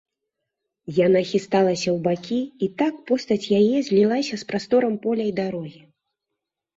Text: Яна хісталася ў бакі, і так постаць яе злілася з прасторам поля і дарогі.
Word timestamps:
Яна 0.99 1.19
хісталася 1.31 1.89
ў 1.91 1.91
бакі, 2.07 2.37
і 2.67 2.69
так 2.79 2.93
постаць 3.11 3.49
яе 3.59 3.77
злілася 3.89 4.35
з 4.43 4.49
прасторам 4.53 4.97
поля 5.05 5.25
і 5.29 5.35
дарогі. 5.41 5.81